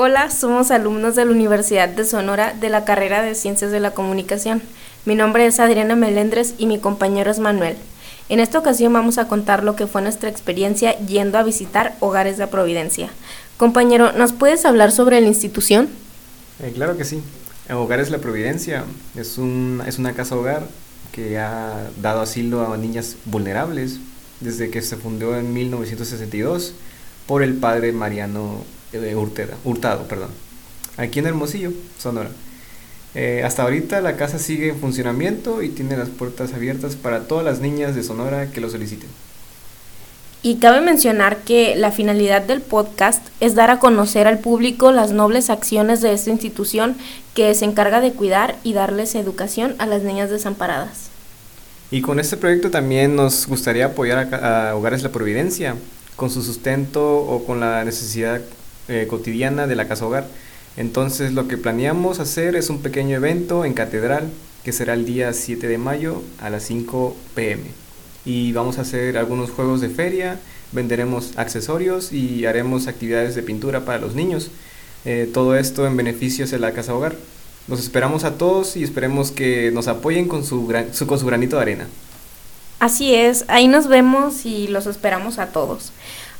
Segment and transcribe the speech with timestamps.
[0.00, 3.90] Hola, somos alumnos de la Universidad de Sonora de la carrera de Ciencias de la
[3.90, 4.62] Comunicación.
[5.04, 7.76] Mi nombre es Adriana Melendres y mi compañero es Manuel.
[8.28, 12.38] En esta ocasión vamos a contar lo que fue nuestra experiencia yendo a visitar Hogares
[12.38, 13.10] de Providencia.
[13.56, 15.88] Compañero, ¿nos puedes hablar sobre la institución?
[16.62, 17.20] Eh, claro que sí.
[17.68, 18.84] Hogares La Providencia
[19.16, 20.62] es, un, es una casa hogar
[21.10, 23.98] que ha dado asilo a niñas vulnerables
[24.38, 26.74] desde que se fundó en 1962
[27.26, 28.62] por el padre Mariano
[28.92, 30.30] de Hurtado, perdón,
[30.96, 32.30] aquí en Hermosillo, Sonora.
[33.14, 37.44] Eh, hasta ahorita la casa sigue en funcionamiento y tiene las puertas abiertas para todas
[37.44, 39.08] las niñas de Sonora que lo soliciten.
[40.40, 45.10] Y cabe mencionar que la finalidad del podcast es dar a conocer al público las
[45.10, 46.96] nobles acciones de esta institución
[47.34, 51.08] que se encarga de cuidar y darles educación a las niñas desamparadas.
[51.90, 55.74] Y con este proyecto también nos gustaría apoyar a, a Hogares La Providencia
[56.14, 58.40] con su sustento o con la necesidad
[58.88, 60.26] eh, cotidiana de la casa hogar.
[60.76, 64.30] Entonces lo que planeamos hacer es un pequeño evento en Catedral
[64.64, 67.62] que será el día 7 de mayo a las 5 pm.
[68.24, 70.38] Y vamos a hacer algunos juegos de feria,
[70.72, 74.50] venderemos accesorios y haremos actividades de pintura para los niños.
[75.04, 77.16] Eh, todo esto en beneficio de la casa hogar.
[77.68, 80.66] Los esperamos a todos y esperemos que nos apoyen con su,
[81.06, 81.86] con su granito de arena.
[82.80, 85.92] Así es, ahí nos vemos y los esperamos a todos.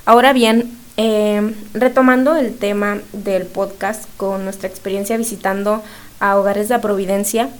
[0.05, 5.81] Ahora bien, eh, retomando el tema del podcast con nuestra experiencia visitando
[6.19, 7.51] a Hogares de Providencia,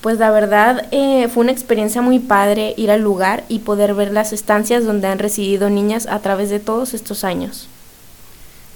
[0.00, 4.12] pues la verdad eh, fue una experiencia muy padre ir al lugar y poder ver
[4.12, 7.66] las estancias donde han residido niñas a través de todos estos años.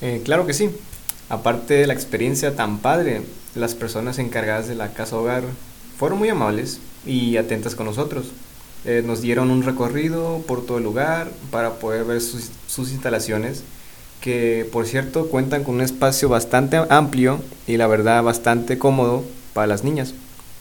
[0.00, 0.70] Eh, claro que sí.
[1.28, 3.22] Aparte de la experiencia tan padre,
[3.54, 5.44] las personas encargadas de la casa hogar
[5.96, 8.32] fueron muy amables y atentas con nosotros.
[9.04, 13.62] nos dieron un recorrido por todo el lugar para poder ver sus, sus instalaciones
[14.20, 19.66] que por cierto cuentan con un espacio bastante amplio y la verdad bastante cómodo para
[19.66, 20.14] las niñas,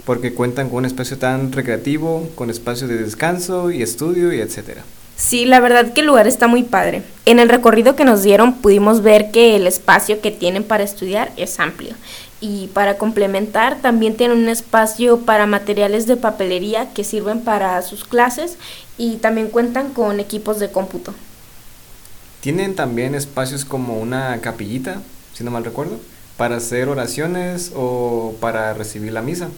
[0.05, 4.83] porque cuentan con un espacio tan recreativo, con espacio de descanso y estudio y etcétera.
[5.17, 7.01] Sí, la verdad que el lugar está muy padre.
[7.25, 11.31] En el recorrido que nos dieron pudimos ver que el espacio que tienen para estudiar
[11.37, 11.95] es amplio.
[12.39, 18.05] Y para complementar, también tienen un espacio para materiales de papelería que sirven para sus
[18.05, 18.57] clases
[18.99, 21.15] y también cuentan con equipos de cómputo.
[22.47, 25.01] Tienen también espacios como una capillita,
[25.33, 25.99] si no mal recuerdo,
[26.37, 29.49] para hacer oraciones o para recibir la misa.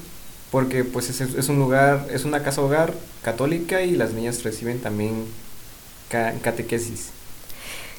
[0.49, 5.25] Porque pues es, un lugar, es una casa hogar católica y las niñas reciben también
[6.09, 7.11] catequesis.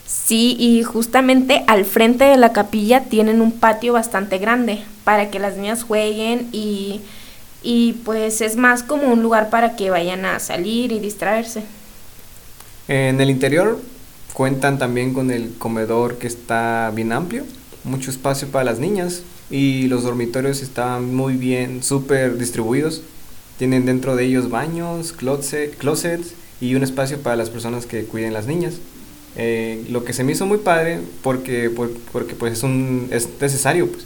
[0.08, 5.38] Sí, y justamente al frente de la capilla tienen un patio bastante grande para que
[5.38, 7.00] las niñas jueguen y,
[7.62, 11.62] y pues es más como un lugar para que vayan a salir y distraerse.
[12.88, 13.78] En el interior
[14.32, 17.44] Cuentan también con el comedor que está bien amplio,
[17.84, 23.02] mucho espacio para las niñas y los dormitorios están muy bien, súper distribuidos.
[23.58, 28.46] Tienen dentro de ellos baños, closets y un espacio para las personas que cuiden las
[28.46, 28.74] niñas.
[29.36, 31.70] Eh, lo que se me hizo muy padre porque,
[32.12, 34.04] porque pues es, un, es necesario pues,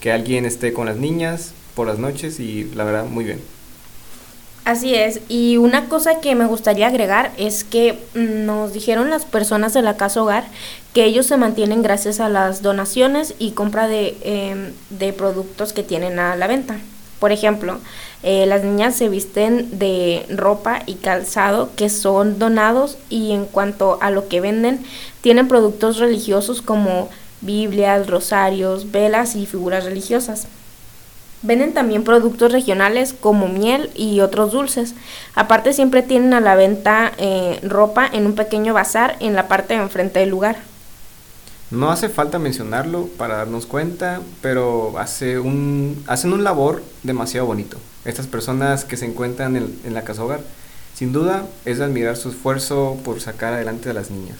[0.00, 3.40] que alguien esté con las niñas por las noches y la verdad muy bien.
[4.66, 9.74] Así es, y una cosa que me gustaría agregar es que nos dijeron las personas
[9.74, 10.42] de la casa hogar
[10.92, 15.84] que ellos se mantienen gracias a las donaciones y compra de, em, de productos que
[15.84, 16.78] tienen a la venta.
[17.20, 17.78] Por ejemplo,
[18.24, 23.98] eh, las niñas se visten de ropa y calzado que son donados y en cuanto
[24.00, 24.84] a lo que venden,
[25.20, 27.08] tienen productos religiosos como
[27.40, 30.48] Biblias, rosarios, velas y figuras religiosas.
[31.42, 34.94] Venden también productos regionales como miel y otros dulces.
[35.34, 39.74] Aparte siempre tienen a la venta eh, ropa en un pequeño bazar en la parte
[39.74, 40.56] de enfrente del lugar.
[41.70, 47.76] No hace falta mencionarlo para darnos cuenta, pero hace un, hacen un labor demasiado bonito.
[48.04, 50.40] Estas personas que se encuentran en, en la casa hogar,
[50.94, 54.38] sin duda es de admirar su esfuerzo por sacar adelante a las niñas.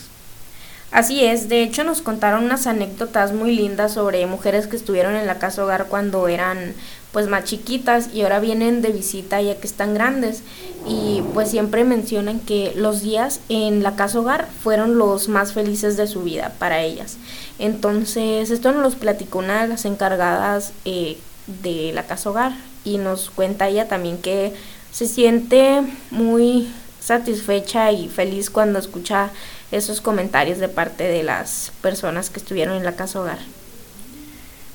[0.93, 5.27] Así es, de hecho nos contaron unas anécdotas muy lindas sobre mujeres que estuvieron en
[5.27, 6.75] la casa hogar cuando eran
[7.13, 10.43] pues más chiquitas y ahora vienen de visita ya que están grandes
[10.87, 15.97] y pues siempre mencionan que los días en la casa hogar fueron los más felices
[15.97, 17.17] de su vida para ellas.
[17.59, 21.19] Entonces esto nos lo platicó una de las encargadas eh,
[21.63, 22.53] de la casa hogar
[22.85, 24.53] y nos cuenta ella también que
[24.93, 26.69] se siente muy
[27.07, 29.31] satisfecha y feliz cuando escucha
[29.71, 33.39] esos comentarios de parte de las personas que estuvieron en la casa hogar.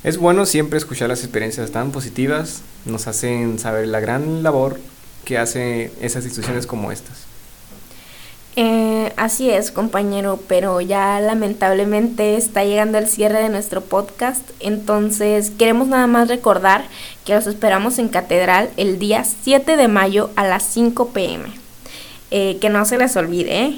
[0.06, 4.80] Es bueno siempre escuchar las experiencias tan positivas, nos hacen saber la gran labor
[5.25, 7.25] que hacen esas instituciones como estas.
[8.56, 15.51] Eh, así es, compañero, pero ya lamentablemente está llegando el cierre de nuestro podcast, entonces
[15.51, 16.86] queremos nada más recordar
[17.25, 21.61] que los esperamos en Catedral el día 7 de mayo a las 5 pm.
[22.31, 23.78] Eh, que no se les olvide,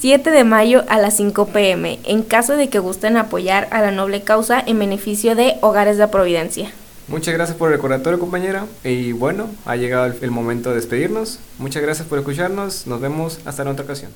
[0.00, 0.32] 7 ¿eh?
[0.32, 4.22] de mayo a las 5 pm, en caso de que gusten apoyar a la noble
[4.22, 6.70] causa en beneficio de Hogares de Providencia.
[7.08, 8.66] Muchas gracias por el recordatorio, compañera.
[8.84, 11.38] Y bueno, ha llegado el, momento de despedirnos.
[11.58, 12.86] Muchas gracias por escucharnos.
[12.86, 14.10] Nos vemos hasta en otra ocasión.